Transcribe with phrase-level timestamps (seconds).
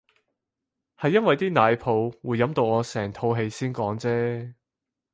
[0.97, 4.55] 係因為啲奶泡會飲到我成肚氣先講啫